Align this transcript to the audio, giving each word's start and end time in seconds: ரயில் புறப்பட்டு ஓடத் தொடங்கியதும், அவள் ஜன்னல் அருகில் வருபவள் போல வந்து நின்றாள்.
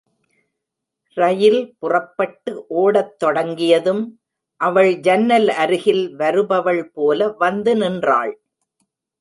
ரயில் 1.17 1.75
புறப்பட்டு 1.79 2.51
ஓடத் 2.67 3.13
தொடங்கியதும், 3.19 4.01
அவள் 4.61 4.91
ஜன்னல் 4.99 5.49
அருகில் 5.57 6.15
வருபவள் 6.15 6.83
போல 6.93 7.29
வந்து 7.37 7.75
நின்றாள். 7.75 8.33